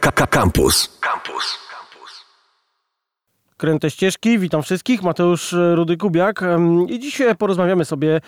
[0.00, 0.88] Campus.
[1.00, 1.58] Campus.
[3.56, 8.20] Kręte ścieżki, witam wszystkich, Mateusz e, Rudy Kubiak Em, i dzisiaj porozmawiamy sobie e,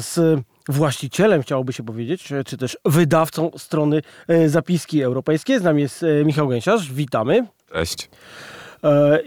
[0.00, 4.02] z właścicielem, chciałoby się powiedzieć, e, czy też wydawcą strony
[4.46, 5.60] Zapiski Europejskie.
[5.60, 7.46] Z nami jest Michał Gęsiarz, witamy.
[7.72, 8.10] Cześć.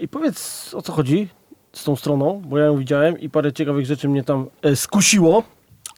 [0.00, 1.28] I powiedz, o co chodzi
[1.72, 5.42] z tą stroną, bo ja ją widziałem i parę ciekawych rzeczy mnie tam skusiło,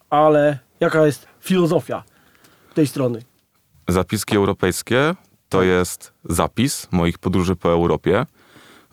[0.09, 2.03] ale jaka jest filozofia
[2.73, 3.21] tej strony?
[3.87, 5.15] Zapiski europejskie
[5.49, 8.25] to jest zapis moich podróży po Europie.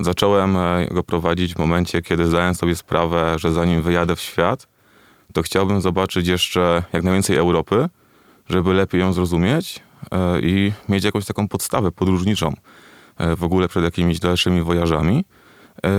[0.01, 4.69] Zacząłem e, go prowadzić w momencie, kiedy zdałem sobie sprawę, że zanim wyjadę w świat,
[5.33, 7.89] to chciałbym zobaczyć jeszcze jak najwięcej Europy,
[8.49, 9.80] żeby lepiej ją zrozumieć
[10.11, 12.55] e, i mieć jakąś taką podstawę podróżniczą
[13.16, 15.25] e, w ogóle przed jakimiś dalszymi wojażami.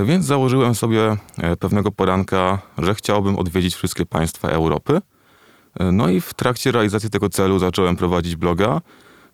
[0.06, 1.18] Więc założyłem sobie
[1.60, 5.02] pewnego poranka, że chciałbym odwiedzić wszystkie państwa Europy.
[5.92, 8.82] No i w trakcie realizacji tego celu zacząłem prowadzić bloga,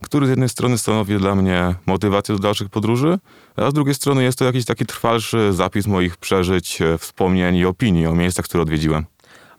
[0.03, 3.17] który z jednej strony stanowi dla mnie motywację do dalszych podróży,
[3.55, 7.65] a z drugiej strony jest to jakiś taki trwalszy zapis moich przeżyć, e, wspomnień i
[7.65, 9.05] opinii o miejscach, które odwiedziłem.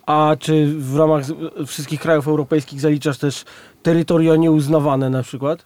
[0.06, 1.34] A czy w ramach z-
[1.68, 3.44] wszystkich krajów europejskich zaliczasz też
[3.82, 5.64] terytoria nieuznawane na przykład?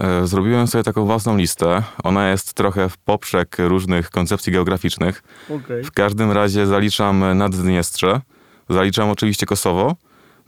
[0.00, 1.82] E, Zrobiłem sobie taką własną listę.
[2.04, 5.22] Ona jest trochę w poprzek różnych koncepcji geograficznych.
[5.50, 5.84] Okej.
[5.84, 8.20] W każdym razie zaliczam Naddniestrze,
[8.68, 9.96] zaliczam oczywiście Kosowo,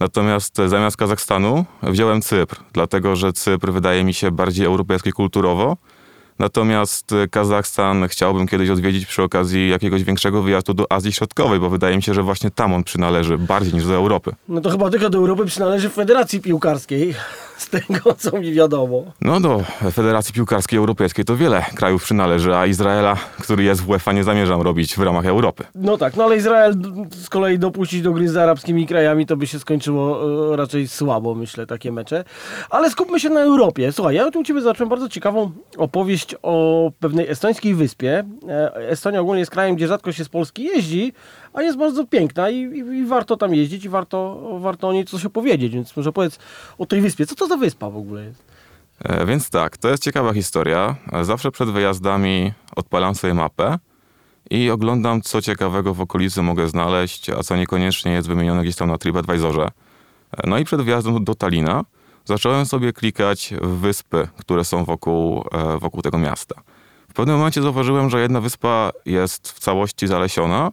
[0.00, 5.76] natomiast zamiast Kazachstanu wziąłem Cypr, dlatego że Cypr wydaje mi się bardziej europejski kulturowo,
[6.38, 11.96] natomiast Kazachstan chciałbym kiedyś odwiedzić przy okazji jakiegoś większego wyjazdu do Azji Środkowej, bo wydaje
[11.96, 14.32] mi się, że właśnie tam on przynależy bardziej niż do Europy.
[14.48, 17.14] No to chyba tylko do Europy przynależy Federacji Piłkarskiej,
[17.64, 19.04] z tego co mi wiadomo.
[19.20, 24.12] No do Federacji Piłkarskiej Europejskiej to wiele krajów przynależy, a Izraela, który jest w UEFA,
[24.12, 25.64] nie zamierzam robić w ramach Europy.
[25.74, 26.74] No tak, no ale Izrael
[27.10, 30.20] z kolei dopuścić do gry z arabskimi krajami, to by się skończyło
[30.52, 32.24] e, raczej słabo, myślę, takie mecze.
[32.70, 33.92] Ale skupmy się na Europie.
[33.92, 38.24] Słuchaj, ja tu u Ciebie zacząłem bardzo ciekawą opowieść o pewnej estońskiej wyspie.
[38.48, 41.12] E, Estonia ogólnie jest krajem, gdzie rzadko się z Polski jeździ,
[41.56, 45.04] a jest bardzo piękna i, i, i warto tam jeździć i warto, warto o niej
[45.04, 45.72] coś opowiedzieć.
[45.74, 46.38] Więc może powiedz
[46.78, 47.26] o tej wyspie.
[47.26, 48.44] Co to za wyspa w ogóle jest?
[49.04, 50.96] E, Więc tak, to jest ciekawa historia.
[51.12, 53.78] E, Zawsze przed wyjazdami odpalam sobie mapę
[54.50, 58.88] i oglądam, co ciekawego w okolicy mogę znaleźć, a co niekoniecznie jest wymienione gdzieś tam
[58.88, 59.68] na TripAdvisorze.
[60.36, 61.84] E, No i przed wyjazdem do Talina
[62.24, 65.44] zacząłem sobie klikać wyspy, które są wokół,
[65.80, 66.54] wokół tego miasta.
[67.08, 70.70] W pewnym momencie zauważyłem, że jedna wyspa jest w całości zalesiona,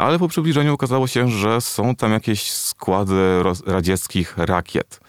[0.00, 5.00] ale po przybliżeniu okazało się, że są tam jakieś składy radzieckich rakiet.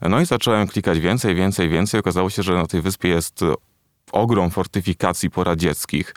[0.00, 2.00] No i zacząłem klikać więcej, więcej, więcej.
[2.00, 3.40] Okazało się, że na tej wyspie jest
[4.12, 6.14] ogrom fortyfikacji poradzieckich,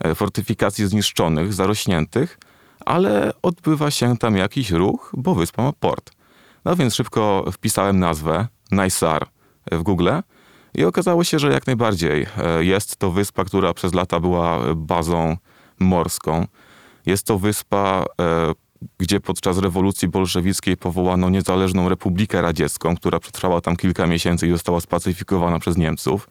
[0.00, 2.38] e, fortyfikacji zniszczonych, zarośniętych,
[2.86, 6.10] ale odbywa się tam jakiś ruch, bo wyspa ma port.
[6.64, 9.26] No więc szybko wpisałem nazwę Naisar
[9.72, 10.10] w Google
[10.74, 15.36] i okazało się, że jak najbardziej e, jest to wyspa, która przez lata była bazą
[15.78, 16.46] morską.
[17.06, 18.52] Jest to wyspa, e,
[18.98, 24.80] gdzie podczas rewolucji bolszewickiej powołano niezależną Republikę Radziecką, która przetrwała tam kilka miesięcy i została
[24.80, 26.28] spacyfikowana przez Niemców.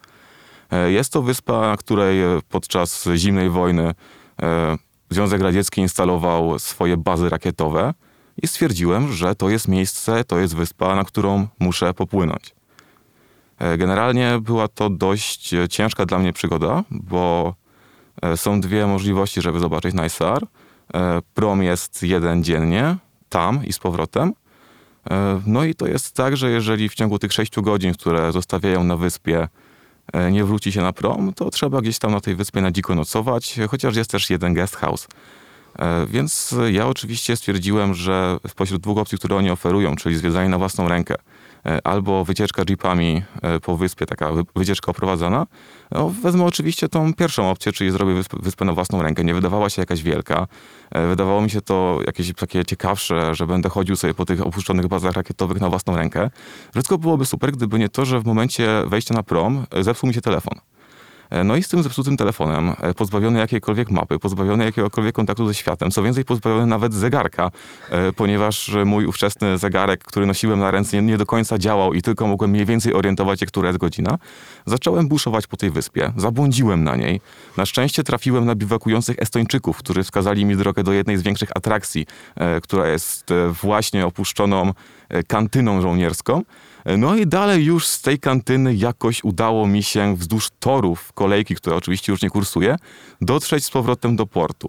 [0.70, 3.94] E, Jest to wyspa, na której e, podczas zimnej wojny
[5.10, 7.94] Związek Radziecki instalował swoje bazy rakietowe
[8.42, 12.54] i stwierdziłem, że to jest miejsce, to jest wyspa, na którą muszę popłynąć.
[13.78, 17.54] Generalnie była to dość ciężka dla mnie przygoda, bo
[18.36, 20.42] są dwie możliwości, żeby zobaczyć Najsar.
[20.44, 20.61] E,
[21.34, 22.96] Prom jest jeden dziennie,
[23.28, 24.32] tam i z powrotem.
[25.10, 28.84] E, No i to jest tak, że jeżeli w ciągu tych sześciu godzin, które zostawiają
[28.84, 29.48] na wyspie,
[30.12, 32.94] e, nie wróci się na prom, to trzeba gdzieś tam na tej wyspie na dziko
[32.94, 35.08] nocować, chociaż jest też jeden guest house.
[35.78, 40.58] E, Więc ja oczywiście stwierdziłem, że spośród dwóch opcji, które oni oferują, czyli zwiedzanie na
[40.58, 41.18] własną rękę, e,
[41.84, 45.46] albo wycieczka jeepami e, po wyspie, taka wy- wycieczka oprowadzana,
[45.90, 49.24] no, wezmę oczywiście tą pierwszą opcję, czyli zrobię wyspę, wyspę na własną rękę.
[49.24, 50.46] Nie wydawała się jakaś wielka.
[50.90, 54.86] E, Wydawało mi się to jakieś takie ciekawsze, że będę chodził sobie po tych opuszczonych
[54.88, 56.30] bazach rakietowych na własną rękę.
[56.72, 60.14] Wszystko byłoby super, gdyby nie to, że w momencie wejścia na prom e, zepsuł mi
[60.14, 60.58] się telefon.
[61.32, 65.54] E, No i z tym zepsutym telefonem, e, pozbawiony jakiejkolwiek mapy, pozbawiony jakiegokolwiek kontaktu ze
[65.54, 67.50] światem, co więcej pozbawiony nawet zegarka,
[67.90, 72.26] e, ponieważ mój ówczesny zegarek, który nosiłem na ręce, nie, do końca działał i tylko
[72.26, 74.18] mogłem mniej więcej orientować się, która jest godzina.
[74.66, 77.20] Zacząłem buszować po tej wyspie, zabłądziłem na niej.
[77.56, 82.06] Na szczęście trafiłem na biwakujących Estończyków, którzy wskazali mi drogę do jednej z większych atrakcji,
[82.62, 83.30] która jest
[83.62, 84.72] właśnie opuszczoną
[85.26, 86.42] kantyną żołnierską.
[86.98, 91.76] No i dalej już z tej kantyny jakoś udało mi się wzdłuż torów kolejki, która
[91.76, 92.76] oczywiście już nie kursuje,
[93.20, 94.68] dotrzeć z powrotem do portu.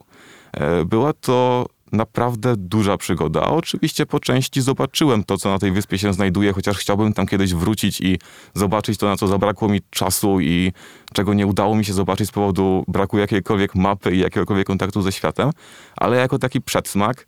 [0.53, 3.41] E, Była to naprawdę duża przygoda.
[3.41, 7.53] Oczywiście po części zobaczyłem to, co na tej wyspie się znajduje, chociaż chciałbym tam kiedyś
[7.53, 8.19] wrócić i
[8.53, 10.71] zobaczyć to, na co zabrakło mi czasu i
[11.13, 15.11] czego nie udało mi się zobaczyć z powodu braku jakiejkolwiek mapy i jakiegokolwiek kontaktu ze
[15.11, 15.49] światem.
[15.95, 17.25] Ale jako taki przedsmak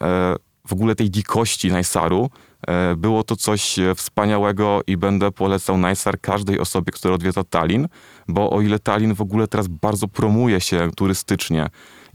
[0.00, 2.30] e, w ogóle tej dzikości Najsaru
[2.66, 7.88] e, było to coś wspaniałego i będę polecał Najsar każdej osobie, która odwiedza Tallinn,
[8.28, 11.68] bo o ile Tallinn w ogóle teraz bardzo promuje się turystycznie,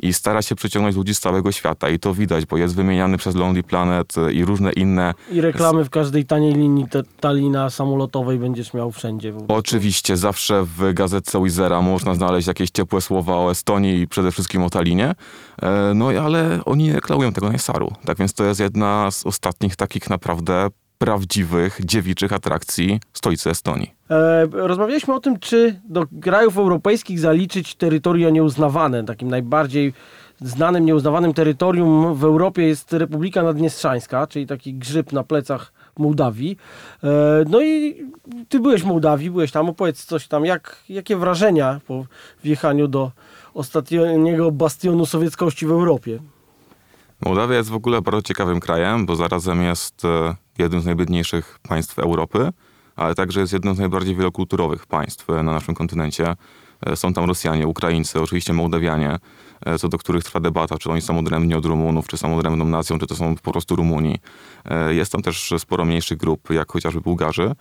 [0.03, 3.35] i stara się przyciągnąć ludzi z całego świata i to widać, bo jest wymieniany przez
[3.35, 5.13] Lonely Planet i różne inne.
[5.31, 6.85] I reklamy w każdej taniej linii
[7.19, 9.33] Talina samolotowej będziesz miał wszędzie.
[9.47, 14.63] Oczywiście, zawsze w gazetce Wizera można znaleźć jakieś ciepłe słowa o Estonii i przede wszystkim
[14.63, 15.15] o Talinie.
[15.61, 17.91] E, no ale oni nie reklamują tego Najsaru.
[18.05, 20.67] Tak więc to jest jedna z ostatnich takich naprawdę
[20.99, 23.93] prawdziwych, dziewiczych atrakcji stolicy Estonii.
[24.09, 29.03] E, rozmawialiśmy o tym, czy do krajów europejskich zaliczyć terytoria nieuznawane.
[29.03, 29.93] Takim najbardziej
[30.41, 36.57] znanym, nieuznawanym terytorium w Europie jest Republika Naddniestrzańska, czyli taki grzyb na plecach Mołdawii.
[37.03, 37.07] E,
[37.49, 37.95] no i
[38.49, 42.05] ty byłeś w Mołdawii, byłeś tam, opowiedz coś tam, jak, jakie wrażenia po
[42.43, 43.11] wjechaniu do
[43.53, 46.19] ostatniego bastionu sowieckości w Europie?
[47.25, 51.99] Mołdawia jest w ogóle bardzo ciekawym krajem, bo zarazem jest e, jednym z najbiedniejszych państw
[51.99, 52.49] Europy,
[52.95, 56.35] ale także jest jednym z najbardziej wielokulturowych państw na naszym kontynencie.
[56.85, 59.17] E, są tam Rosjanie, Ukraińcy, oczywiście Mołdawianie,
[59.65, 62.65] e, co do których trwa debata, czy oni są odrębni od Rumunów, czy są odrębną
[62.65, 64.19] nacją, czy to są po prostu Rumuni.
[64.89, 67.51] Jest tam też sporo mniejszych grup, jak chociażby Bułgarzy.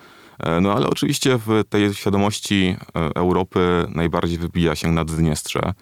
[0.60, 2.76] No ale oczywiście w tej świadomości
[3.14, 5.74] Europy najbardziej wybija się Naddniestrze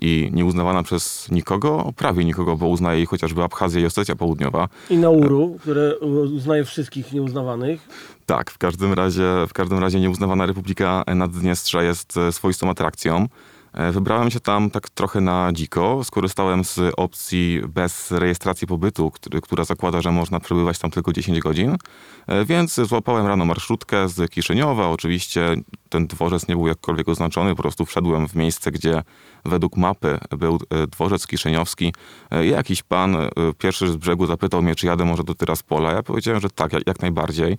[0.00, 4.68] i nieuznawana przez nikogo, prawie nikogo, bo uznaje jej chociażby Abchazja i Osetia Południowa.
[4.90, 5.98] I Nauru, które
[6.34, 7.88] uznaje wszystkich nieuznawanych.
[8.26, 13.28] Tak, w każdym razie, w każdym razie nieuznawana Republika Naddniestrza jest e, swoistą atrakcją.
[13.72, 16.04] E, wybrałem się tam tak trochę na dziko.
[16.04, 21.40] Skorzystałem z opcji bez rejestracji pobytu, który, która zakłada, że można przebywać tam tylko 10
[21.40, 21.76] godzin.
[22.26, 24.88] E, więc złapałem rano marszrutkę z Kiszyniowa.
[24.88, 25.56] Oczywiście
[25.88, 29.02] ten dworzec nie był jakkolwiek oznaczony, po prostu wszedłem w miejsce, gdzie
[29.44, 31.94] według mapy był e, dworzec kiszyniowski.
[32.42, 33.16] Jakiś pan
[33.58, 35.92] pierwszy z brzegu zapytał mnie, czy jadę może do Tyraspola.
[35.92, 37.58] Ja powiedziałem, że tak, jak, najbardziej.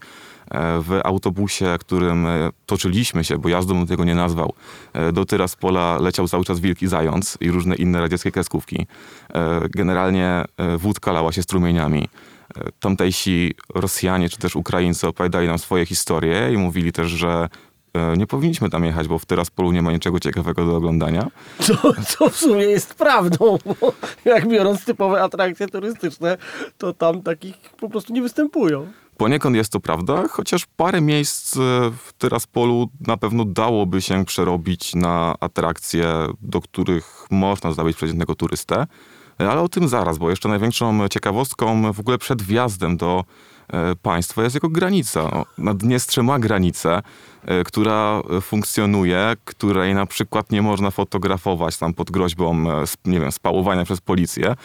[0.79, 2.27] W autobusie, którym
[2.65, 4.53] toczyliśmy się, bo jazdą bym tego nie nazwał,
[5.13, 8.87] do Tyraspola leciał cały czas Wilki Zając i różne inne radzieckie kreskówki.
[9.33, 12.07] E, generalnie e, wódka lała się strumieniami.
[12.57, 17.49] E, tamtejsi Rosjanie czy też Ukraińcy opowiadali nam swoje historie i mówili też, że
[18.17, 21.27] nie powinniśmy tam jechać, bo w Tyraspolu nie ma niczego ciekawego do oglądania.
[21.59, 21.75] Co,
[22.07, 23.93] co w sumie jest prawdą, bo
[24.25, 26.37] jak biorąc typowe atrakcje turystyczne,
[26.77, 28.87] to tam takich po prostu nie występują.
[29.17, 31.59] Poniekąd jest to prawda, chociaż parę miejsc e,
[31.97, 36.07] w Tyraspolu na pewno dałoby się przerobić na atrakcje,
[36.41, 38.87] do których można zdobyć przeciętnego turystę.
[39.37, 43.52] Ale o tym zaraz, bo jeszcze największą ciekawostką w ogóle przed wjazdem do E,
[44.01, 45.45] państwa jest jako granica.
[45.57, 47.01] Naddniestrze ma granicę,
[47.45, 53.31] e, która funkcjonuje, której na przykład nie można fotografować tam pod groźbą, e, nie wiem,
[53.31, 54.55] spałowania przez policję.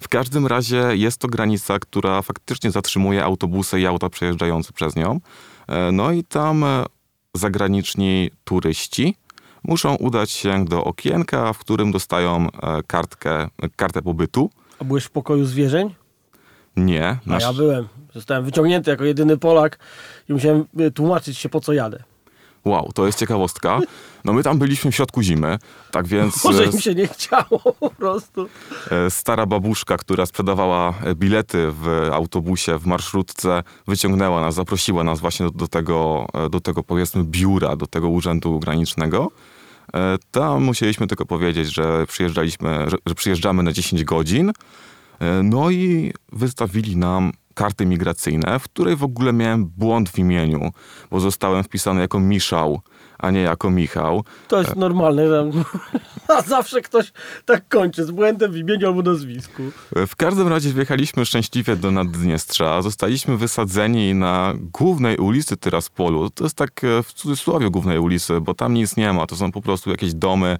[0.00, 5.20] W każdym razie jest to granica, która faktycznie zatrzymuje autobusy i auta przejeżdżające przez nią.
[5.92, 6.64] No i tam
[7.34, 9.16] zagraniczni turyści
[9.62, 12.48] muszą udać się do okienka, w którym dostają
[12.86, 14.50] kartkę, kartę pobytu.
[14.78, 15.94] A byłeś w pokoju zwierzeń?
[16.76, 17.18] Nie.
[17.26, 17.44] Nasz...
[17.44, 17.88] A ja byłem.
[18.18, 19.78] Zostałem wyciągnięty jako jedyny Polak
[20.28, 22.02] i musiałem y, tłumaczyć się, po co jadę.
[22.64, 23.80] Wow, to jest ciekawostka.
[24.24, 25.58] No my tam byliśmy w środku zimy,
[25.90, 26.44] tak więc...
[26.44, 28.48] Może im się nie chciało po prostu.
[28.90, 35.20] E, stara babuszka, która sprzedawała e, bilety w autobusie, w marszrutce, wyciągnęła nas, zaprosiła nas
[35.20, 39.30] właśnie do, do tego, e, do tego powiedzmy biura, do tego urzędu granicznego.
[40.30, 44.52] Tam musieliśmy tylko powiedzieć, że przyjeżdżaliśmy, że, że przyjeżdżamy na 10 godzin,
[45.42, 50.70] no i wystawili nam karty migracyjne, w której w ogóle miałem błąd w imieniu,
[51.10, 52.80] bo zostałem wpisany jako Miszał,
[53.18, 54.24] a nie jako Michał.
[54.48, 55.22] To jest normalne.
[56.36, 57.12] A zawsze ktoś
[57.44, 59.62] tak kończy z błędem w imieniu albo nazwisku.
[60.06, 62.82] W każdym razie wjechaliśmy szczęśliwie do Naddniestrza.
[62.82, 66.30] Zostaliśmy wysadzeni na głównej ulicy Tyraspolu.
[66.30, 69.26] To jest tak e, w cudzysłowie głównej ulicy, bo tam nic nie ma.
[69.26, 70.58] To są po prostu jakieś domy E,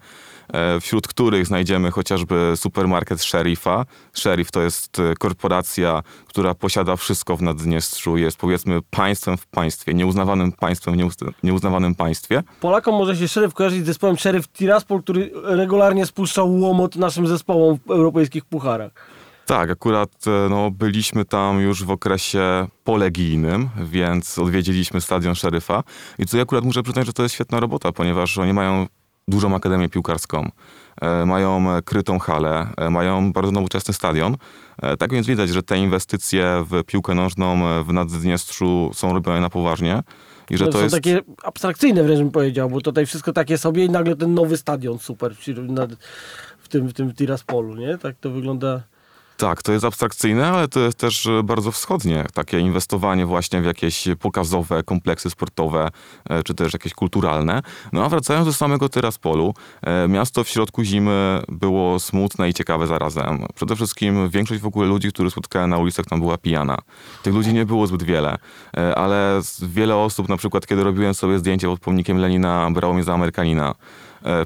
[0.81, 3.85] wśród których znajdziemy chociażby supermarket Sheriffa.
[4.13, 9.95] Sheriff to jest e, korporacja, która posiada wszystko w Naddniestrzu, jest powiedzmy państwem w państwie,
[9.95, 12.43] nieuznawanym państwem w nieuznawanym państwie.
[12.61, 17.79] Polakom może się Sheriff kojarzyć z zespołem Sheriff Tiraspol, który regularnie spuszczał łomot naszym zespołom
[17.87, 18.93] w europejskich pucharach.
[19.47, 25.83] Tak, akurat e, no, byliśmy tam już w okresie polegijnym, więc odwiedziliśmy stadion szeryfa.
[26.19, 28.87] I tutaj akurat muszę przyznać, że to jest świetna robota, ponieważ oni mają
[29.29, 30.51] dużą akademię piłkarską,
[31.01, 34.37] e, mają krytą halę, e, mają bardzo nowoczesny stadion.
[34.83, 39.51] E, Tak więc widać, że te inwestycje w piłkę nożną w Naddniestrzu są robione na
[39.51, 40.03] poważnie.
[40.51, 40.95] I że No, to są jest...
[40.95, 44.99] takie abstrakcyjne wręcz bym powiedział, bo tutaj wszystko takie sobie i nagle ten nowy stadion
[44.99, 45.35] super
[46.59, 47.99] w tym, w tym Tiraspolu, nie?
[47.99, 48.83] Tak to wygląda.
[49.39, 52.27] Tak, to jest abstrakcyjne, ale to jest też e, bardzo wschodnie.
[52.35, 55.89] Takie inwestowanie właśnie w jakieś pokazowe kompleksy sportowe,
[56.31, 57.63] e, czy też jakieś kulturalne.
[57.93, 62.87] No a wracając do samego Tyraspolu, e, miasto w środku zimy było smutne i ciekawe
[62.87, 63.47] zarazem.
[63.55, 66.79] Przede wszystkim większość w ogóle ludzi, których spotkałem na ulicach, tam była pijana.
[67.23, 68.39] Tych ludzi nie było zbyt wiele,
[68.97, 73.15] ale wiele osób, na przykład kiedy robiłem sobie zdjęcie pod pomnikiem Lenina, brało mnie za
[73.15, 73.75] Amerykanina.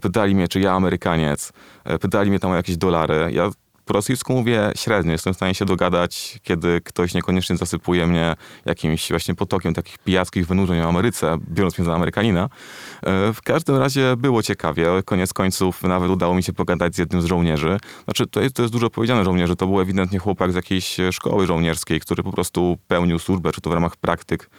[0.03, 1.53] Pytali mnie, czy ja Amerykaniec.
[2.01, 3.31] Pytali mnie tam o jakieś dolary.
[3.33, 3.51] Ja
[3.85, 8.35] po rosyjsku mówię średnio, jestem w stanie się dogadać, kiedy ktoś niekoniecznie zasypuje mnie
[8.67, 12.49] jakimś właśnie potokiem takich pijackich wynurzeń o Ameryce, biorąc mnie za Amerykanina.
[13.03, 14.87] E, W każdym razie było ciekawie.
[15.05, 17.79] Koniec końców nawet udało mi się pogadać z jednym z żołnierzy.
[18.05, 19.57] Znaczy, to jest, to jest dużo powiedziane żołnierzy.
[19.57, 23.71] To był ewidentnie chłopak z jakiejś szkoły żołnierskiej, który po prostu pełnił służbę, czy to
[23.71, 24.51] w ramach praktyk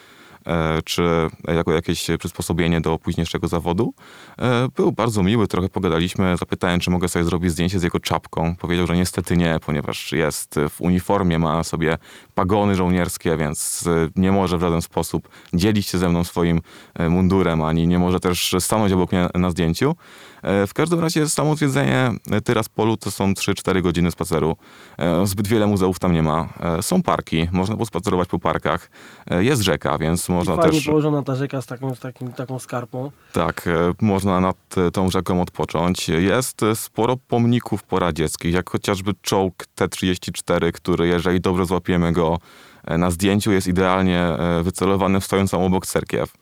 [0.85, 1.03] czy
[1.47, 3.93] jako jakieś przysposobienie do późniejszego zawodu.
[4.39, 8.55] E, Był bardzo miły, trochę pogadaliśmy, zapytałem, czy mogę sobie zrobić zdjęcie z jego czapką.
[8.55, 11.97] Powiedział, że niestety nie, ponieważ jest w uniformie, ma sobie
[12.35, 16.61] pagony żołnierskie, więc e, nie może w żaden sposób dzielić się ze mną swoim
[16.93, 19.95] e, mundurem, ani nie może też stanąć obok mnie na zdjęciu.
[20.43, 22.11] E, W każdym razie samo zwiedzenie
[22.43, 24.55] Tyraspolu to są 3-4 godziny spaceru.
[24.97, 26.49] E, Zbyt wiele muzeów tam nie ma.
[26.59, 28.89] E, Są parki, można pospacerować po parkach.
[29.31, 30.85] E, Jest rzeka, więc można Fajnie też...
[30.85, 33.11] położona ta rzeka z taką, z takim, taką skarpą.
[33.33, 34.57] Tak, e, można nad
[34.93, 36.09] tą rzeką odpocząć.
[36.09, 42.37] Jest sporo pomników poradzieckich, jak chociażby czołg T-34, który jeżeli dobrze złapiemy go
[42.83, 46.33] e, na zdjęciu, jest idealnie e, wycelowany w stojącą obok cerkiew.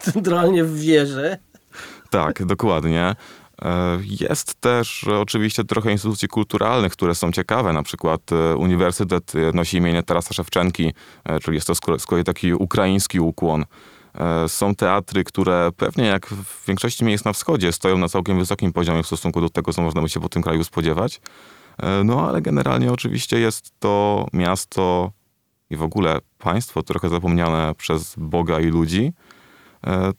[0.00, 1.36] Centralnie w wieży.
[2.10, 3.16] Tak, dokładnie.
[3.62, 7.72] E, Jest też e, oczywiście trochę instytucji kulturalnych, które są ciekawe.
[7.72, 10.92] Na przykład e, Uniwersytet nosi imię Tarasa Szewczenki,
[11.42, 13.64] czyli jest to z kolei- taki ukraiński ukłon.
[14.48, 19.02] Są teatry, które pewnie jak w większości miejsc na wschodzie stoją na całkiem wysokim poziomie
[19.02, 21.20] w stosunku do tego, co można by się po tym kraju spodziewać.
[22.04, 25.12] No ale generalnie oczywiście jest to miasto
[25.70, 29.12] i w ogóle państwo trochę zapomniane przez Boga i ludzi,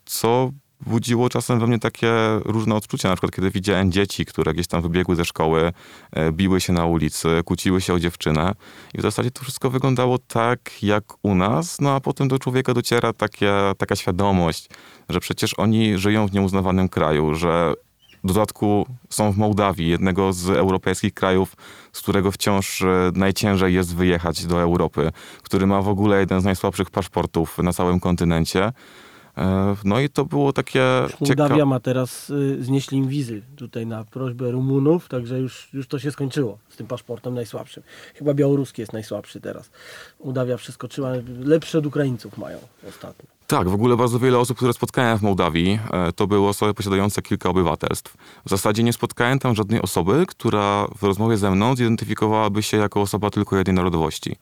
[0.06, 0.52] co
[0.88, 2.12] budziło czasem we mnie takie
[2.46, 5.74] różne odczucia, na przykład kiedy widziałem dzieci, które gdzieś tam wybiegły ze szkoły,
[6.12, 8.56] e, biły się na ulicy, kłóciły się o dziewczynę
[8.94, 12.74] i w zasadzie to wszystko wyglądało tak jak u nas, no a potem do człowieka
[12.74, 14.70] dociera taka, taka świadomość,
[15.10, 17.74] że przecież oni żyją w nieuznawanym kraju, że
[18.24, 21.56] w dodatku są w Mołdawii, jednego z europejskich krajów,
[21.94, 25.12] z którego wciąż e, najciężej jest wyjechać do Europy,
[25.44, 28.72] który ma w ogóle jeden z najsłabszych paszportów na całym kontynencie.
[29.38, 30.84] E, No i to było takie
[31.22, 36.00] Mołdawia ma teraz, y, znieśli im wizy tutaj na prośbę Rumunów, także już, już to
[36.00, 37.84] się skończyło z tym paszportem najsłabszym.
[38.16, 39.70] Chyba białoruski jest najsłabszy teraz.
[40.24, 42.58] Mołdawia przeskoczyła, lepsze od Ukraińców mają
[42.90, 43.26] ostatnio.
[43.48, 47.22] Tak, w ogóle bardzo wiele osób, które spotkałem w Mołdawii, e, to były osoby posiadające
[47.22, 48.18] kilka obywatelstw.
[48.46, 53.02] W zasadzie nie spotkałem tam żadnej osoby, która w rozmowie ze mną zidentyfikowałaby się jako
[53.02, 54.36] osoba tylko jednej narodowości.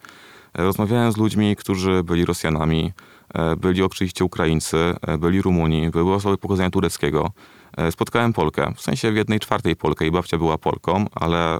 [0.58, 2.92] Rozmawiałem z ludźmi, którzy byli Rosjanami,
[3.34, 7.32] e, byli oczywiście Ukraińcy, e, byli Rumuni, były osoby pochodzenia tureckiego.
[7.78, 11.60] E, Spotkałem Polkę, w sensie w jednej czwartej Polkę i babcia była Polką, ale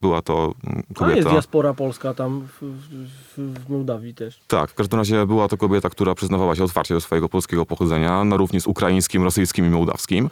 [0.00, 1.30] była to mm, A jest kobieta.
[1.30, 4.40] diaspora polska tam w, w, w Mołdawii też.
[4.46, 8.24] Tak, w każdym razie była to kobieta, która przyznawała się otwarcie do swojego polskiego pochodzenia,
[8.24, 10.30] na równi z ukraińskim, rosyjskim i mołdawskim.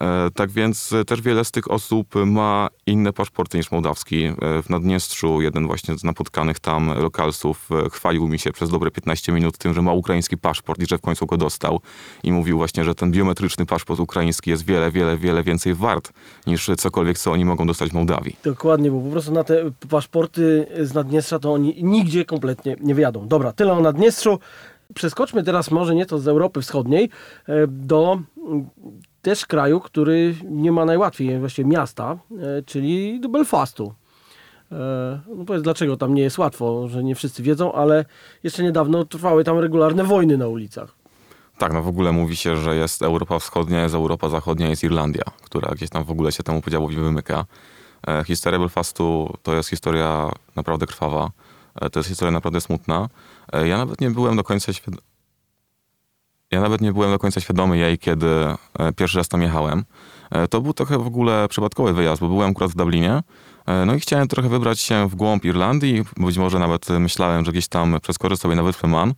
[0.00, 4.24] E, tak więc e, też wiele z tych osób ma inne paszporty niż mołdawski.
[4.24, 9.32] E, w Naddniestrzu jeden właśnie z napotkanych tam lokalsów chwalił mi się przez dobre 15
[9.32, 11.80] minut tym, że ma ukraiński paszport i że w końcu go dostał.
[12.22, 16.12] I mówił właśnie, że ten biometryczny paszport ukraiński jest wiele, wiele, wiele więcej wart
[16.46, 18.36] niż cokolwiek, co oni mogą dostać w Mołdawii.
[18.44, 23.28] Dokładnie, bo po prostu na te paszporty z Naddniestrza to oni nigdzie kompletnie nie wyjadą.
[23.28, 24.38] Dobra, tyle o Naddniestrzu.
[24.94, 27.10] Przeskoczmy teraz może nieco z Europy Wschodniej
[27.46, 28.68] e, do mm,
[29.22, 32.18] też kraju, który nie ma najłatwiej, właściwie miasta,
[32.58, 33.94] e, czyli do Belfastu.
[34.72, 38.04] E, No powiedz, dlaczego tam nie jest łatwo, że nie wszyscy wiedzą, ale
[38.42, 40.94] jeszcze niedawno trwały tam regularne wojny na ulicach.
[41.58, 45.24] Tak, no w ogóle mówi się, że jest Europa Wschodnia, jest Europa Zachodnia, jest Irlandia,
[45.42, 47.44] która gdzieś tam w ogóle się temu podziałowi wymyka.
[48.26, 51.30] Historia Belfastu to jest historia naprawdę krwawa.
[51.92, 53.08] To jest historia naprawdę smutna.
[53.52, 55.02] E, ja nawet nie byłem do końca świadomy.
[56.50, 58.56] Ja nawet nie byłem do końca świadomy jej, kiedy e,
[58.96, 59.84] pierwszy raz tam jechałem.
[60.30, 63.22] E, To był trochę w ogóle przypadkowy wyjazd, bo byłem akurat w Dublinie.
[63.86, 66.04] No i chciałem trochę wybrać się w głąb Irlandii.
[66.16, 69.14] Być może nawet myślałem, że gdzieś tam przeskoczę sobie na wyspę Man.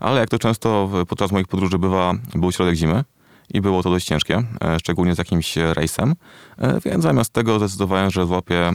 [0.00, 3.04] Ale jak to często podczas moich podróży bywa, był środek zimy
[3.54, 4.42] i było to dość ciężkie,
[4.78, 6.14] szczególnie z jakimś rejsem,
[6.84, 8.72] więc zamiast tego zdecydowałem, że złapię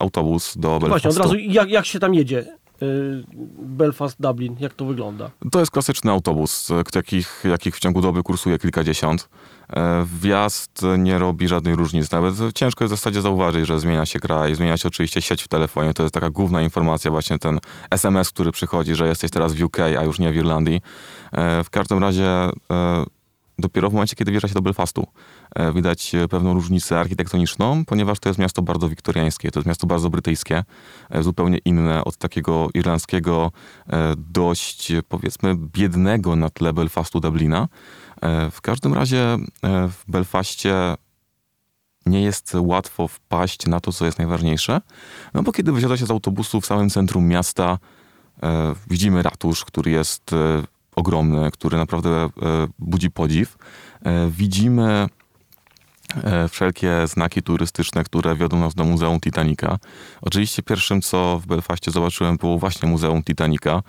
[0.00, 0.88] autobus do Belfastu.
[0.88, 2.58] Właśnie, od razu jak, jak się tam jedzie?
[2.82, 3.24] Y,
[3.58, 5.30] Belfast, Dublin, jak to wygląda?
[5.50, 9.28] To jest klasyczny autobus, e, jakich, jakich w ciągu doby kursuje kilkadziesiąt.
[9.72, 12.08] E, Wjazd nie robi żadnej różnicy.
[12.12, 15.48] Nawet ciężko jest w zasadzie zauważyć, że zmienia się kraj, zmienia się oczywiście sieć w
[15.48, 15.94] telefonie.
[15.94, 17.60] To jest taka główna informacja, właśnie ten
[17.90, 20.80] SMS, który przychodzi, że jesteś teraz w UK, a już nie w Irlandii.
[21.32, 22.28] E, W każdym razie
[23.58, 25.06] dopiero w momencie, kiedy wjeżdża się do Belfastu,
[25.54, 29.86] e, widać e, pewną różnicę architektoniczną, ponieważ to jest miasto bardzo wiktoriańskie, to jest miasto
[29.86, 30.64] bardzo brytyjskie,
[31.10, 33.52] e, zupełnie inne od takiego irlandzkiego,
[34.16, 37.68] dość powiedzmy biednego na tle Belfastu Dublina.
[38.50, 40.74] W każdym razie w Belfaście
[42.06, 44.80] nie jest łatwo wpaść na to, co jest najważniejsze,
[45.34, 47.78] no bo kiedy wysiada się z autobusu w samym centrum miasta,
[48.90, 50.30] widzimy ratusz, który jest
[50.96, 52.28] ogromny, który naprawdę e,
[52.78, 53.56] budzi podziw.
[54.04, 55.08] E, widzimy
[56.24, 59.78] e, wszelkie znaki turystyczne, które wiodą nas do Muzeum Titanica.
[60.20, 63.82] Oczywiście pierwszym, co w Belfaście zobaczyłem, było właśnie Muzeum Titanica,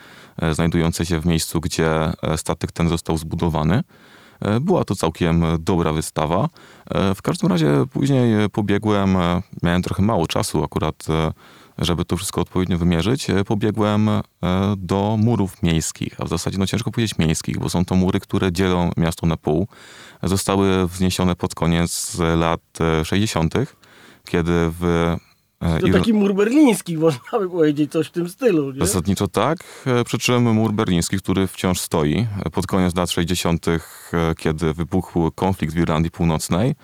[0.52, 1.90] znajdujące się w miejscu, gdzie
[2.36, 3.84] statek ten został zbudowany.
[4.62, 6.50] Była to całkiem dobra wystawa.
[7.16, 9.18] W każdym razie później pobiegłem,
[9.64, 11.06] miałem trochę mało czasu akurat,
[11.78, 13.30] żeby to wszystko odpowiednio wymierzyć.
[13.30, 14.22] E, Pobiegłem e,
[14.78, 18.52] do murów miejskich, a w zasadzie no ciężko powiedzieć miejskich, bo są to mury, które
[18.52, 19.68] dzielą miasto na pół.
[20.24, 23.54] Zostały wzniesione pod koniec lat e, 60.,
[24.26, 24.84] kiedy w
[25.62, 28.80] e, To taki mur berliński, można by powiedzieć, coś w tym stylu, nie?
[28.80, 33.68] Zasadniczo tak, e, przy czym mur berliński, który wciąż stoi e, pod koniec lat 60.,
[33.68, 33.80] e,
[34.38, 36.76] kiedy wybuchł konflikt w Irlandii Północnej,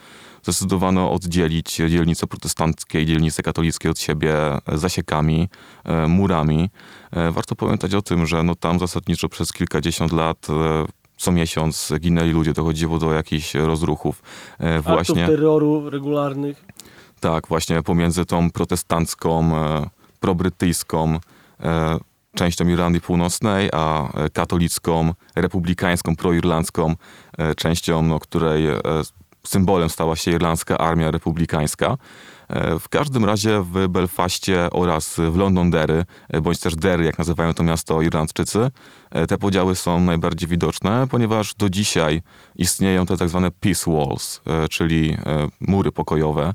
[0.43, 4.35] zdecydowano oddzielić dzielnice protestanckie i dzielnice katolickie od siebie
[4.73, 5.49] zasiekami,
[5.83, 6.69] e, murami.
[7.11, 10.85] E, Warto pamiętać o tym, że no tam zasadniczo przez kilkadziesiąt lat e,
[11.17, 14.21] co miesiąc ginęli ludzie, dochodziło do jakichś rozruchów.
[14.59, 16.65] E, Aktów Właśnie terroru regularnych.
[17.19, 19.51] tak, właśnie pomiędzy tą protestancką,
[20.19, 21.19] probrytyjską
[22.35, 26.95] częścią Irlandii Północnej, a katolicką, republikańską, proirlandzką
[27.57, 28.67] częścią, no, której
[29.47, 31.97] symbolem stała się Irlandzka Armia Republikańska.
[32.49, 37.53] E, W każdym razie w Belfaście oraz w Londonderry, e, bądź też Derry, jak nazywają
[37.53, 38.71] to miasto Irlandczycy,
[39.11, 42.21] e, te podziały są najbardziej widoczne, ponieważ do dzisiaj
[42.55, 45.17] istnieją te tak zwane peace walls, czyli
[45.59, 46.53] mury pokojowe.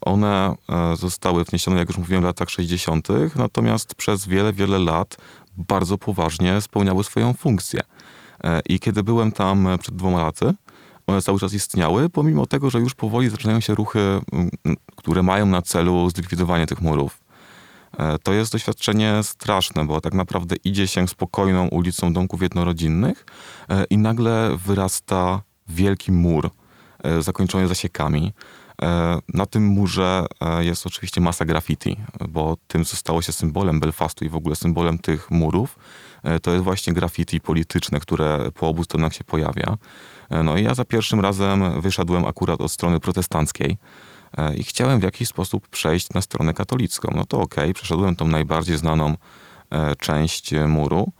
[0.00, 0.54] One
[0.94, 5.16] zostały wniesione, jak już mówiłem, w latach 60., natomiast przez wiele, wiele lat
[5.56, 7.80] bardzo poważnie spełniały swoją funkcję.
[8.68, 10.54] I kiedy byłem tam przed dwoma laty,
[11.06, 14.50] one cały czas istniały, pomimo tego, że już powoli zaczynają się ruchy, mm,
[14.96, 17.18] które mają na celu zlikwidowanie tych murów.
[17.98, 23.26] E, To jest doświadczenie straszne, bo tak naprawdę idzie się spokojną ulicą domków jednorodzinnych
[23.68, 26.50] e, i nagle wyrasta wielki mur
[27.02, 28.32] e, zakończony zasiekami.
[28.82, 31.96] E, Na tym murze e, jest oczywiście masa graffiti,
[32.28, 35.78] bo tym, co stało się symbolem Belfastu i w ogóle symbolem tych murów,
[36.22, 39.76] e, to jest właśnie graffiti polityczne, które po obu stronach się pojawia.
[40.44, 43.78] No i ja za pierwszym razem wyszedłem akurat od strony protestanckiej
[44.56, 47.12] i chciałem w jakiś sposób przejść na stronę katolicką.
[47.16, 49.16] No to okej, przeszedłem tą najbardziej znaną
[49.98, 51.12] część muru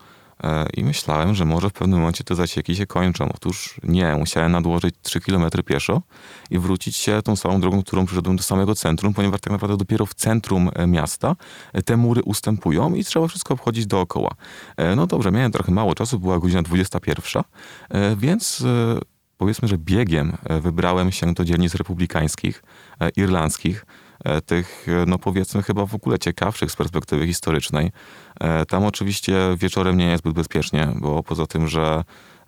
[0.76, 3.28] i myślałem, że może w pewnym momencie te zasieki się kończą.
[3.34, 6.02] Otóż nie, musiałem nadłożyć 3 km pieszo
[6.50, 10.06] i wrócić się tą samą drogą, którą przyszedłem do samego centrum, ponieważ tak naprawdę dopiero
[10.06, 11.36] w centrum e, miasta
[11.72, 14.30] e, te mury ustępują i trzeba wszystko obchodzić dookoła.
[14.76, 17.42] E, No dobrze, miałem trochę mało czasu, była godzina 21,
[17.90, 18.98] e, więc e,
[19.38, 22.62] powiedzmy, że biegiem e, wybrałem się do dzielnic republikańskich,
[23.00, 24.03] e, irlandzkich, e,
[24.46, 27.92] tych, e, no powiedzmy, chyba w ogóle ciekawszych z perspektywy historycznej.
[28.40, 32.04] E, Tam oczywiście wieczorem nie jest zbyt bezpiecznie, bo poza tym, że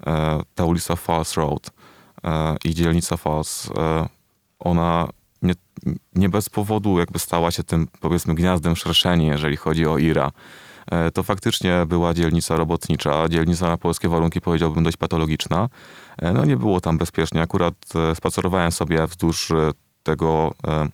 [0.07, 1.71] e, ta ulica Falls Road
[2.25, 4.09] e, i dzielnica Falls, e,
[4.59, 5.09] ona
[5.43, 5.55] nie,
[6.15, 10.31] nie bez powodu jakby stała się tym, powiedzmy, gniazdem szerszeni, jeżeli chodzi o Ira.
[10.91, 15.69] E, To faktycznie była dzielnica robotnicza, dzielnica na polskie warunki powiedziałbym dość patologiczna.
[16.19, 17.43] E, No nie było tam bezpiecznie.
[17.43, 19.71] Akurat e, spacerowałem sobie wzdłuż e,
[20.03, 20.89] tego e,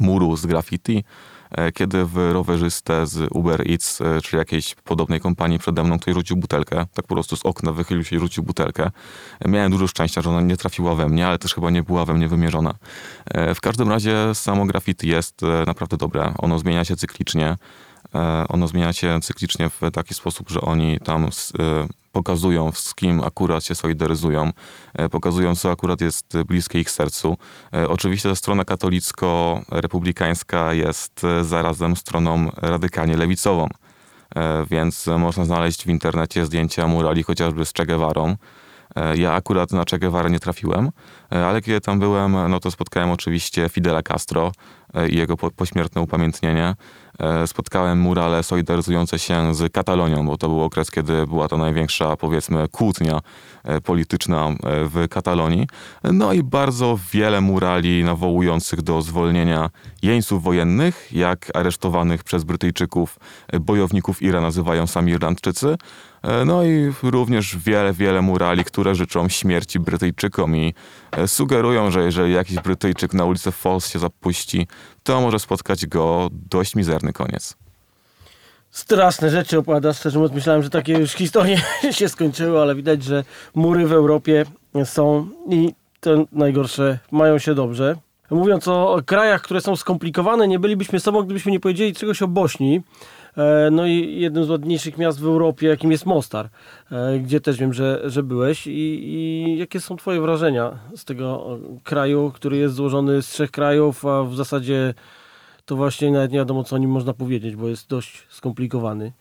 [0.00, 1.04] muru z graffiti,
[1.50, 6.14] e, kiedy w rowerzystę z Uber Eats, e, czy jakiejś podobnej kompanii przede mną ktoś
[6.14, 6.86] rzucił butelkę.
[6.94, 8.90] Tak po prostu z okna wychylił się i rzucił butelkę.
[9.40, 12.04] E, Miałem dużo szczęścia, że ona nie trafiła we mnie, ale też chyba nie była
[12.04, 12.74] we mnie wymierzona.
[13.54, 16.34] W każdym razie samo graffiti jest naprawdę dobre.
[16.38, 17.56] Ono zmienia się cyklicznie.
[18.14, 21.28] E, Ono zmienia się cyklicznie w taki sposób, że oni tam e,
[22.12, 24.50] pokazują, z kim akurat się solidaryzują,
[24.94, 27.36] e, pokazują, co akurat jest bliskie ich sercu.
[27.88, 33.68] Oczywiście ta strona katolicko-republikańska jest zarazem stroną radykalnie lewicową,
[34.70, 38.36] więc można znaleźć w internecie zdjęcia murali chociażby z Che Guevarą,
[39.14, 40.90] Ja akurat na Che Guevara nie trafiłem,
[41.30, 44.52] ale kiedy tam byłem, no to spotkałem oczywiście Fidela Castro
[45.10, 46.74] i jego po, pośmiertne upamiętnienie.
[47.22, 52.16] E, Spotkałem murale solidaryzujące się z Katalonią, bo to był okres, kiedy była to największa,
[52.16, 53.20] powiedzmy, kłótnia
[53.64, 55.66] e, polityczna e, w Katalonii.
[56.04, 59.70] No i bardzo wiele murali nawołujących do zwolnienia
[60.02, 63.18] jeńców wojennych, jak aresztowanych przez Brytyjczyków
[63.60, 65.76] bojowników IRA nazywają sami Irlandczycy.
[66.22, 70.74] E, No i również wiele, wiele murali, które życzą śmierci Brytyjczykom i
[71.12, 74.66] e, sugerują, że jeżeli jakiś Brytyjczyk na ulicę Falls się zapuści,
[75.02, 77.56] to może spotkać go dość mizerny koniec.
[78.70, 79.92] Straszne rzeczy opowiada.
[79.92, 84.44] Szczerze mówiąc, myślałem, że takie już historie się skończyły, ale widać, że mury w Europie
[84.84, 87.96] są i te najgorsze mają się dobrze.
[88.30, 92.80] Mówiąc o krajach, które są skomplikowane, nie bylibyśmy sobą, gdybyśmy nie powiedzieli czegoś o Bośni.
[93.36, 96.48] E, No i jednym z ładniejszych miast w Europie, jakim jest Mostar,
[96.90, 98.66] e, gdzie też wiem, że, że byłeś.
[98.66, 98.70] I,
[99.04, 104.06] I jakie są twoje wrażenia z tego e, kraju, który jest złożony z trzech krajów,
[104.06, 104.94] a w zasadzie
[105.64, 109.12] to właśnie nawet nie wiadomo, co o nim można powiedzieć, bo jest dość skomplikowany.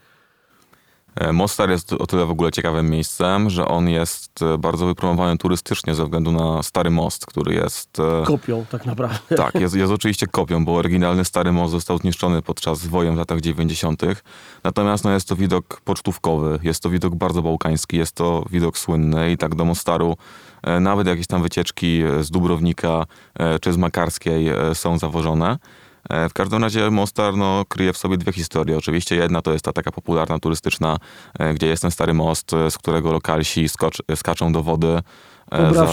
[1.15, 5.37] E, Mostar jest o tyle w ogóle ciekawym miejscem, że on jest e, bardzo wypromowany
[5.37, 7.99] turystycznie ze względu na Stary Most, który jest...
[7.99, 9.35] e, Kopią tak naprawdę.
[9.35, 13.41] Tak, jest, jest oczywiście kopią, bo oryginalny Stary Most został zniszczony podczas wojen w latach
[13.41, 14.01] 90.
[14.63, 19.31] Natomiast no, jest to widok pocztówkowy, jest to widok bardzo bałkański, jest to widok słynny
[19.31, 20.17] i tak do Mostaru
[20.81, 23.05] nawet jakieś tam wycieczki z Dubrownika
[23.61, 25.57] czy z Makarskiej są zawożone.
[26.09, 28.77] E, W każdym razie Mostar no, kryje w sobie dwie historie.
[28.77, 30.97] Oczywiście jedna to jest ta taka popularna, turystyczna,
[31.39, 33.65] e, gdzie jest ten stary most, e, z którego lokalsi
[34.15, 34.99] skaczą do wody.
[35.51, 35.87] e, za-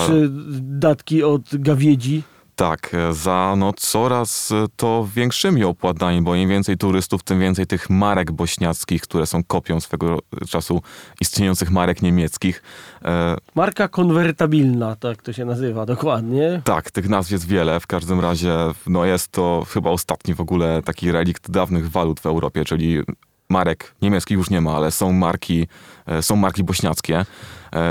[0.60, 2.22] datki od gawiedzi.
[2.58, 7.66] Tak, e, za no, coraz e, to większymi opłatami, bo im więcej turystów, tym więcej
[7.66, 10.18] tych marek bośniackich, które są kopią swego
[10.48, 10.82] czasu
[11.20, 12.62] istniejących marek niemieckich.
[13.04, 16.62] E, Marka konwertabilna, tak to się nazywa dokładnie.
[16.64, 17.80] tak, tych nazw jest wiele.
[17.80, 18.54] W każdym razie
[18.86, 23.02] no, jest to chyba ostatni w ogóle taki relikt dawnych walut w Europie, czyli
[23.48, 25.66] marek niemieckich już nie ma, ale są marki,
[26.20, 27.24] są marki bośniackie.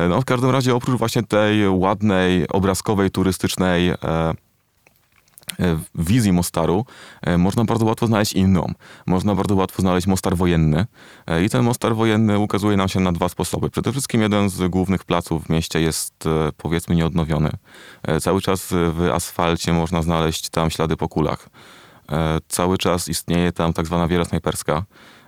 [0.10, 3.94] No, w każdym razie oprócz właśnie tej ładnej, obrazkowej, turystycznej
[5.96, 6.86] wizji Mostaru
[7.22, 8.74] e, można bardzo łatwo znaleźć inną.
[9.06, 10.86] Można bardzo łatwo znaleźć Mostar wojenny
[11.28, 13.70] E, i ten Mostar wojenny ukazuje nam się na dwa sposoby.
[13.70, 17.50] Przede wszystkim jeden z głównych placów w mieście jest e, powiedzmy nieodnowiony.
[18.04, 21.50] E, Cały czas w asfalcie można znaleźć tam ślady po kulach.
[22.12, 24.86] E, Cały czas istnieje tam tak zwana wiera snajperska.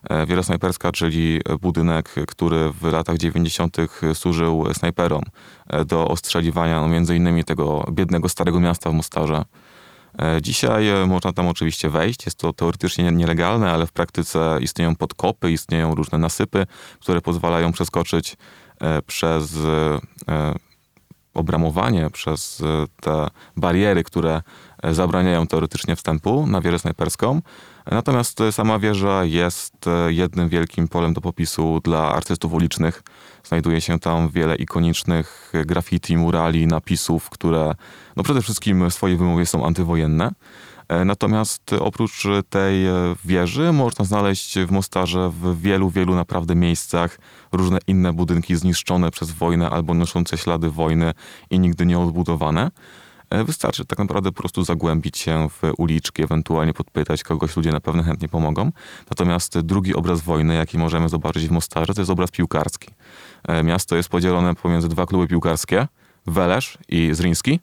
[0.09, 3.77] E, Wiera snajperska, czyli budynek, który w latach 90.
[4.13, 5.23] służył snajperom
[5.67, 9.45] e, do ostrzeliwania no, tego biednego starego miasta w Mostarze.
[10.21, 14.57] E, Dzisiaj e, można tam oczywiście wejść, jest to teoretycznie nie- nielegalne, ale w praktyce
[14.61, 16.65] istnieją podkopy, istnieją różne nasypy,
[16.99, 18.37] które pozwalają przeskoczyć
[18.81, 19.57] e, przez
[21.33, 22.63] obramowanie, przez
[23.01, 24.41] te bariery, które
[24.83, 27.41] zabraniają teoretycznie wstępu na wieżę snajperską.
[27.91, 29.73] Natomiast sama wieża jest
[30.07, 33.03] jednym wielkim polem do popisu dla artystów ulicznych.
[33.49, 37.75] Znajduje się tam wiele ikonicznych graffiti, murali, napisów, które
[38.15, 40.31] no przede wszystkim w swojej wymowie są antywojenne.
[40.87, 42.85] E, Natomiast oprócz tej
[43.25, 47.19] wieży można znaleźć w Mostarze w wielu, wielu naprawdę miejscach
[47.51, 51.13] różne inne budynki zniszczone przez wojnę albo noszące ślady wojny
[51.49, 52.71] i nigdy nie odbudowane.
[53.29, 57.79] E, Wystarczy tak naprawdę po prostu zagłębić się w uliczki, ewentualnie podpytać kogoś, ludzie na
[57.79, 58.71] pewno chętnie pomogą.
[59.09, 62.89] Natomiast drugi obraz wojny, jaki możemy zobaczyć w Mostarze, to jest obraz piłkarski.
[63.47, 65.87] E, Miasto jest podzielone pomiędzy dwa kluby piłkarskie,
[66.27, 67.59] Welesz i Zriński.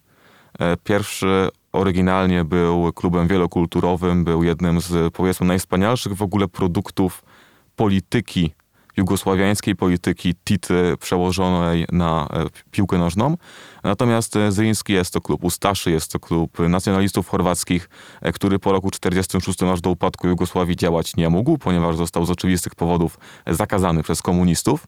[0.58, 7.24] E, Pierwszy oryginalnie był klubem wielokulturowym, był jednym z powiedzmy najwspanialszych w ogóle produktów
[7.76, 8.52] polityki,
[8.96, 13.36] jugosławiańskiej polityki Tity przełożonej na e, piłkę nożną.
[13.84, 18.72] Natomiast e, Zriński jest to klub Ustaszy, jest to klub nacjonalistów chorwackich, e, który po
[18.72, 24.02] roku 46 aż do upadku Jugosławii działać nie mógł, ponieważ został z oczywistych powodów zakazany
[24.02, 24.86] przez komunistów.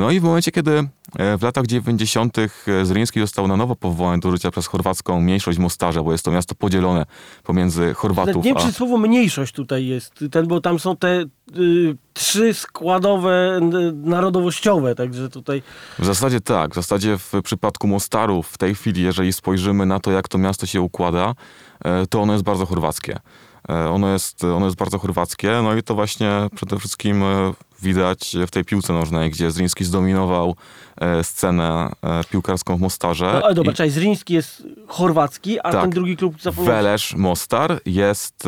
[0.00, 0.88] No i w momencie, kiedy
[1.38, 2.36] w latach 90.
[2.82, 6.30] Zriński został na nowo powołany do życia przez chorwacką mniejszość w Mostarze, bo jest to
[6.30, 7.06] miasto podzielone
[7.42, 8.60] pomiędzy Chorwatów Nie wiem, a...
[8.60, 11.24] czy słowo mniejszość tutaj jest, ten, bo tam są te
[11.56, 15.62] y, trzy składowe y, narodowościowe, także tutaj
[15.98, 16.72] W zasadzie tak.
[16.72, 20.66] W zasadzie w przypadku Mostaru w tej chwili, jeżeli spojrzymy na to, jak to miasto
[20.66, 21.34] się układa,
[21.84, 23.18] e, to ono jest bardzo chorwackie.
[23.68, 28.36] E, Ono jest, ono jest bardzo chorwackie, no i to właśnie przede wszystkim e, widać
[28.46, 30.56] w tej piłce nożnej, gdzie Zriński zdominował
[31.00, 31.88] e, scenę
[32.30, 33.24] piłkarską w Mostarze.
[33.34, 35.80] No, ale dobra, I czekaj, Zriński jest chorwacki, a Tak.
[35.82, 36.74] ten drugi klub zapomniał.
[36.74, 38.38] Welesz Mostar jest,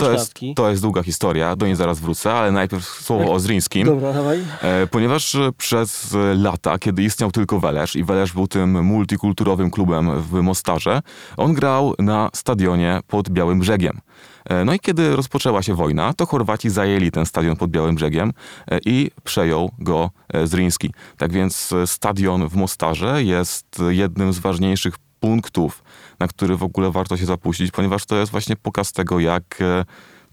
[0.00, 3.86] to jest, to jest długa historia, do niej zaraz wrócę, ale najpierw słowo o Zrińskim.
[3.86, 4.44] Dobra, dawaj.
[4.90, 11.02] Ponieważ przez lata, kiedy istniał tylko Welesz i Welesz był tym multikulturowym klubem w Mostarze,
[11.36, 14.00] on grał na stadionie pod Białym Brzegiem.
[14.44, 18.32] E, No i kiedy rozpoczęła się wojna, to Chorwaci zajęli ten stadion pod Białym Brzegiem
[18.70, 20.94] e, i przejął go e, Zriński.
[21.16, 25.82] Tak więc stadion w Mostarze jest jednym z ważniejszych punktów,
[26.18, 29.58] na który w ogóle warto się zapuścić, ponieważ to jest właśnie pokaz tego, jak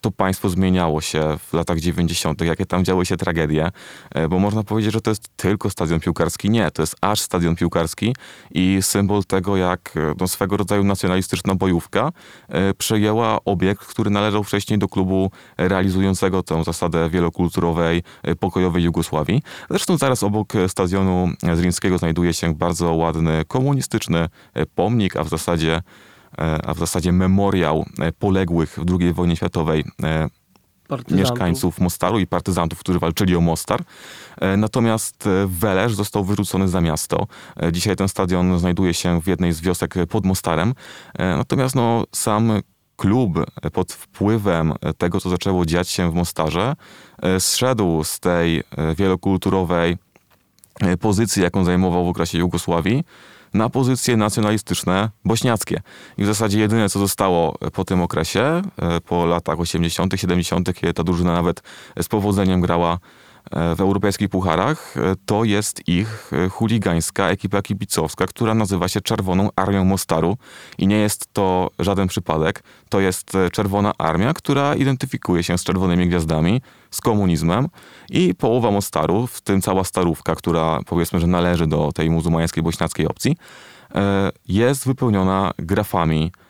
[0.01, 3.69] to państwo zmieniało się w latach 90., jakie tam działy się tragedie,
[4.11, 6.49] e, bo można powiedzieć, że to jest tylko stadion piłkarski.
[6.49, 8.15] Nie, to jest aż stadion piłkarski
[8.51, 12.11] i symbol tego, jak e, no, swego rodzaju nacjonalistyczna bojówka
[12.49, 18.03] e, przejęła obiekt, który należał wcześniej do klubu realizującego tę zasadę wielokulturowej,
[18.39, 19.41] pokojowej Jugosławii.
[19.69, 24.27] Zresztą zaraz obok stadionu Zrińskiego znajduje się bardzo ładny komunistyczny
[24.75, 25.81] pomnik, a w zasadzie
[26.37, 30.27] a w zasadzie memoriał e, poległych w II wojnie światowej e,
[30.87, 31.17] Partyzantów.
[31.29, 33.81] mieszkańców Mostaru i partyzantów, którzy walczyli o Mostar.
[34.41, 37.27] E, Natomiast e, Welesz został wyrzucony za miasto.
[37.63, 40.73] E, Dzisiaj ten stadion znajduje się w jednej z wiosek pod Mostarem.
[41.19, 42.51] E, Natomiast no, sam
[42.95, 46.75] klub e, pod wpływem e, tego, co zaczęło dziać się w Mostarze,
[47.21, 48.63] e, zszedł z tej e,
[48.95, 49.97] wielokulturowej
[50.81, 53.03] e, pozycji, jaką zajmował w okresie Jugosławii,
[53.53, 55.81] na pozycje nacjonalistyczne bośniackie.
[56.17, 60.93] I w zasadzie jedyne, co zostało po tym okresie, e, po latach 80., 70., kiedy
[60.93, 61.61] ta drużyna nawet
[62.01, 68.27] z powodzeniem grała e, w europejskich pucharach, e, to jest ich e, chuligańska ekipa kibicowska,
[68.27, 70.37] która nazywa się Czerwoną Armią Mostaru.
[70.77, 72.63] I nie jest to żaden przypadek.
[72.89, 77.67] To jest e, Czerwona Armia, która identyfikuje się z czerwonymi gwiazdami, z komunizmem
[78.09, 83.07] i połowa Mostaru, w tym cała Starówka, która powiedzmy, że należy do tej muzułmańskiej bośniackiej
[83.07, 83.37] opcji,
[83.95, 86.48] e, jest wypełniona grafami e,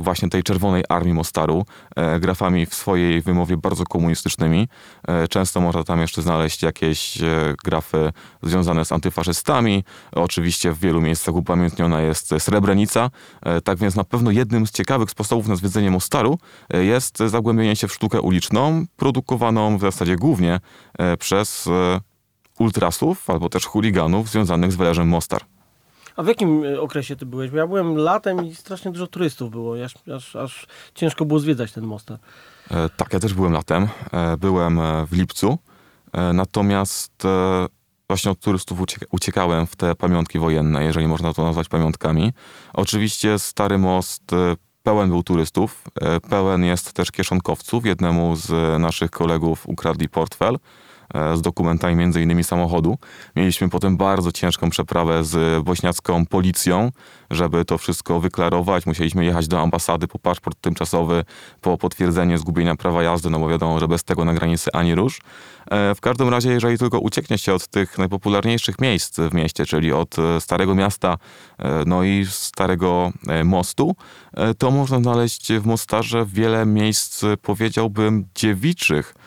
[0.00, 1.64] właśnie tej czerwonej armii Mostaru,
[1.96, 4.68] e, grafami w swojej wymowie bardzo komunistycznymi.
[5.08, 9.84] E, Często można tam jeszcze znaleźć jakieś e, grafy związane z antyfaszystami.
[10.12, 13.10] Oczywiście w wielu miejscach upamiętniona jest Srebrenica.
[13.42, 16.38] E, Tak więc na pewno jednym z ciekawych sposobów na zwiedzenie Mostaru
[16.74, 20.60] e, jest zagłębienie się w sztukę uliczną, produkowaną w zasadzie głównie
[20.98, 22.00] e, przez e,
[22.58, 25.55] ultrasów albo też chuliganów związanych z Welerzem Mostar.
[26.16, 27.50] A w jakim e, okresie ty byłeś?
[27.50, 29.74] Bo ja byłem latem i strasznie dużo turystów było.
[29.84, 32.18] Aż, aż, aż ciężko było zwiedzać ten mostar.
[32.70, 33.88] E, Tak, ja też byłem latem.
[34.12, 35.58] E, Byłem e, w lipcu.
[36.12, 37.66] E, Natomiast e,
[38.08, 42.32] właśnie od turystów ucieka- uciekałem w te pamiątki wojenne, jeżeli można to nazwać pamiątkami.
[42.74, 44.22] Oczywiście Stary Most
[44.82, 45.84] pełen był turystów,
[46.30, 47.86] pełen jest też kieszonkowców.
[47.86, 50.58] Jednemu z naszych kolegów ukradli portfel
[51.34, 52.98] z dokumentami między innymi samochodu.
[53.36, 56.92] Mieliśmy potem bardzo ciężką przeprawę z bośniacką policją,
[57.30, 58.86] żeby to wszystko wyklarować.
[58.86, 61.24] Musieliśmy jechać do ambasady po paszport tymczasowy,
[61.60, 65.20] po potwierdzenie zgubienia prawa jazdy, no bo wiadomo, że bez tego na granicy ani rusz.
[65.70, 69.92] E, W każdym razie, jeżeli tylko ucieknie się od tych najpopularniejszych miejsc w mieście, czyli
[69.92, 71.18] od e, Starego Miasta,
[71.58, 73.96] e, no i Starego e, Mostu,
[74.34, 79.25] e, to można znaleźć w Mostarze wiele miejsc, e, powiedziałbym, dziewiczych, e,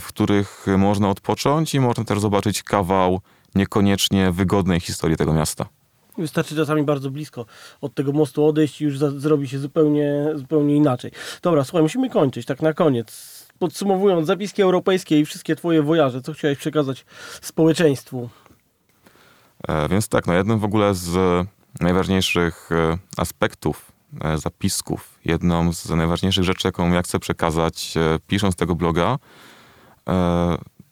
[0.00, 3.20] w których można odpocząć i można też zobaczyć kawał
[3.54, 5.66] niekoniecznie wygodnej historii tego miasta.
[6.18, 7.46] Wystarczy czasami bardzo blisko
[7.80, 11.10] od tego mostu odejść i już za, zrobi się zupełnie, zupełnie inaczej.
[11.42, 13.36] Dobra, słuchaj, musimy kończyć, tak na koniec.
[13.58, 17.04] Podsumowując, zapiski europejskie i wszystkie twoje wojaże, co chciałeś przekazać
[17.40, 18.28] społeczeństwu?
[19.68, 21.46] E, Więc tak, no jednym w ogóle z
[21.80, 28.56] najważniejszych e, aspektów e, zapisków, jedną z najważniejszych rzeczy, jaką ja chcę przekazać, e, pisząc
[28.56, 29.18] tego bloga, e,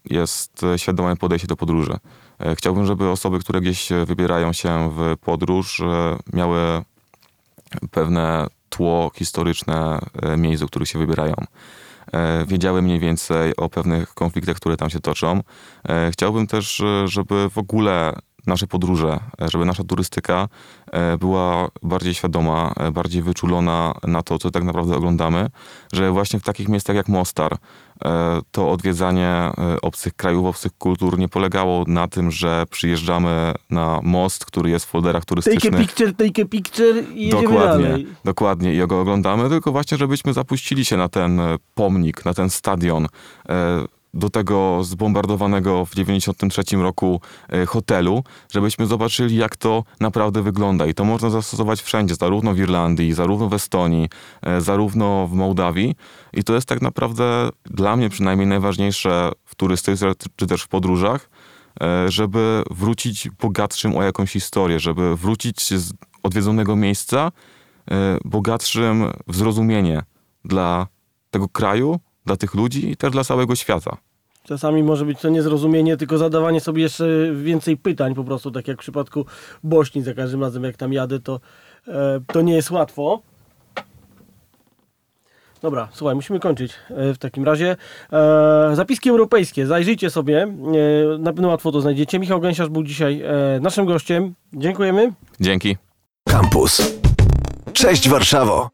[0.05, 1.96] jest e, świadome podejście do podróży.
[2.40, 6.83] E, Chciałbym, żeby osoby, które gdzieś wybierają się w podróż, e, miały
[7.90, 9.98] pewne tło historyczne
[10.37, 11.35] miejsc, do których się wybierają.
[12.46, 15.40] Wiedziały mniej więcej o pewnych konfliktach, które tam się toczą.
[16.11, 20.48] Chciałbym też, żeby w ogóle nasze podróże, e, żeby nasza turystyka
[20.92, 25.50] e, była bardziej świadoma, e, bardziej wyczulona na to, co tak naprawdę oglądamy,
[25.92, 27.57] że właśnie w takich miejscach jak Mostar
[28.50, 29.50] to odwiedzanie
[29.83, 34.88] obcych krajów, obcych kultur nie polegało na tym, że przyjeżdżamy na most, który jest w
[34.88, 35.80] folderach Take a turystycznych.
[35.80, 38.07] picture, take a picture i Dokładnie, dalej.
[38.24, 41.40] dokładnie i go oglądamy, tylko właśnie żebyśmy zapuścili się na ten
[41.74, 43.07] pomnik, na ten stadion,
[44.14, 50.87] do tego zbombardowanego w 93 roku e, hotelu, żebyśmy zobaczyli jak to naprawdę wygląda.
[50.87, 54.09] I to można zastosować wszędzie, zarówno w Irlandii, zarówno w Estonii,
[54.42, 55.96] e, zarówno w Mołdawii.
[56.33, 61.31] I to jest tak naprawdę dla mnie przynajmniej najważniejsze w turystyce czy też w podróżach,
[61.81, 67.33] e, żeby wrócić bogatszym o jakąś historię, żeby wrócić z odwiedzonego miejsca
[68.24, 70.03] bogatszym w zrozumienie
[70.44, 70.87] dla
[71.31, 73.96] tego kraju, dla tych ludzi i też dla całego świata.
[74.44, 78.76] Czasami może być to niezrozumienie, tylko zadawanie sobie jeszcze więcej pytań po prostu, tak jak
[78.76, 79.26] w przypadku
[79.62, 81.40] Bośni za każdym razem jak tam jadę, to,
[81.88, 83.22] e, to nie jest łatwo.
[85.62, 87.76] Dobra, słuchaj, musimy kończyć e, w takim razie.
[88.12, 90.48] E, zapiski europejskie, zajrzyjcie sobie, e,
[91.18, 92.18] na pewno łatwo to znajdziecie.
[92.18, 94.34] Michał Gęsiarz był dzisiaj e, naszym gościem.
[94.52, 95.12] Dziękujemy.
[95.40, 95.76] Dzięki.
[96.28, 97.00] Campus.
[97.72, 98.73] Cześć Warszawo!